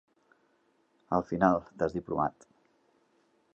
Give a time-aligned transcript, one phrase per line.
[1.17, 2.51] Al final, t'has diplomat.